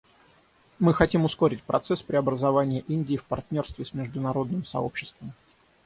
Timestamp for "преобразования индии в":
2.01-3.23